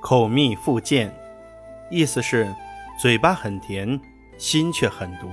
[0.00, 1.14] 口蜜腹剑，
[1.90, 2.52] 意思是
[2.98, 4.00] 嘴巴很甜，
[4.38, 5.28] 心却很毒，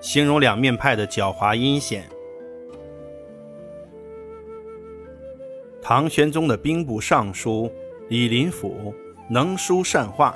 [0.00, 2.08] 形容两面派的狡猾阴险。
[5.82, 7.70] 唐玄宗的兵部尚书
[8.08, 8.94] 李林甫
[9.28, 10.34] 能书善画，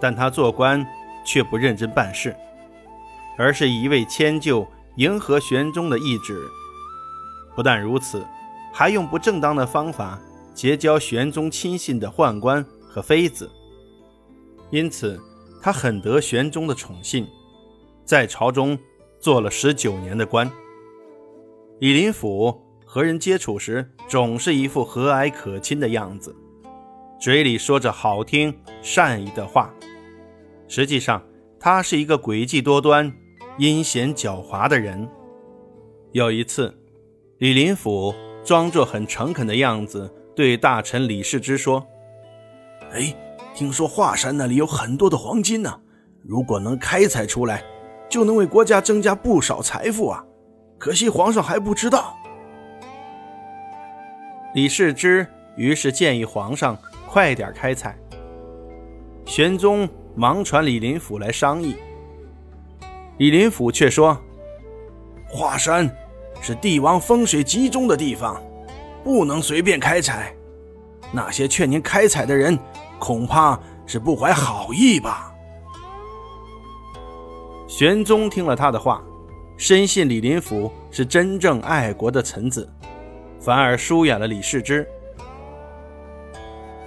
[0.00, 0.84] 但他做官
[1.24, 2.34] 却不认真办事，
[3.38, 4.66] 而是一味迁就
[4.96, 6.36] 迎合玄宗的意志。
[7.54, 8.26] 不但如此，
[8.72, 10.18] 还用不正当的方法
[10.54, 13.50] 结交玄宗亲信的宦官和妃子，
[14.70, 15.20] 因此
[15.60, 17.26] 他很得玄宗的宠信，
[18.04, 18.78] 在朝中
[19.20, 20.50] 做了十九年的官。
[21.80, 22.60] 李林甫。
[22.84, 26.36] 和人接触时，总是一副和蔼可亲的样子，
[27.18, 29.72] 嘴里说着好听善意的话，
[30.68, 31.22] 实际上
[31.58, 33.10] 他是一个诡计多端、
[33.56, 35.08] 阴险狡猾的人。
[36.10, 36.78] 有一次，
[37.38, 38.14] 李林甫
[38.44, 41.86] 装作很诚恳的样子，对大臣李世之说
[42.92, 43.14] ：“哎，
[43.54, 45.80] 听说华山那里有很多的黄金呢，
[46.22, 47.62] 如果能开采出来，
[48.08, 50.24] 就能为国家增加不少财富啊！
[50.78, 52.16] 可惜皇上还不知道。”
[54.54, 57.96] 李世之于是建议皇上快点开采。
[59.24, 61.76] 玄宗忙传李林甫来商议，
[63.18, 64.18] 李林甫却说
[65.28, 65.88] ：“华山
[66.40, 68.42] 是帝王风水集中的地方，
[69.04, 70.34] 不能随便开采。
[71.10, 72.58] 那些劝您开采的人，
[72.98, 75.32] 恐怕是不怀好意吧？”
[77.68, 79.02] 玄宗听了他的话，
[79.56, 82.68] 深信李林甫是真正爱国的臣子。
[83.40, 84.86] 反而疏远了李世之。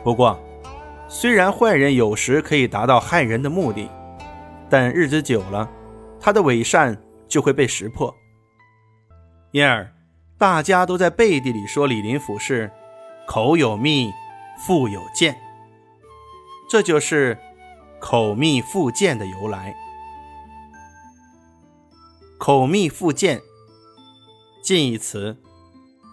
[0.06, 0.40] 不过，
[1.10, 3.90] 虽然坏人有时可以达到害人的目的，
[4.70, 5.70] 但日子久了，
[6.18, 8.16] 他的伪善就会被识破。
[9.52, 9.86] 因而，
[10.38, 12.72] 大家都在背地里说李林甫是
[13.26, 14.12] 口有蜜，
[14.58, 15.40] 腹有剑。
[16.70, 17.38] 这就是
[18.02, 19.76] 口蜜腹剑的由来。
[22.38, 23.42] 口蜜腹剑，
[24.62, 25.38] 近义词。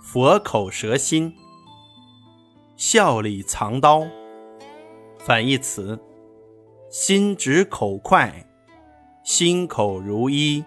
[0.05, 1.35] 佛口蛇心，
[2.77, 4.07] 笑里藏刀。
[5.19, 5.99] 反义词：
[6.91, 8.47] 心直口快，
[9.25, 10.65] 心口如一。